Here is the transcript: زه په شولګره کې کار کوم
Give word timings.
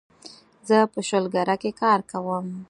زه 0.67 0.77
په 0.93 0.99
شولګره 1.07 1.55
کې 1.61 1.71
کار 1.81 1.99
کوم 2.11 2.45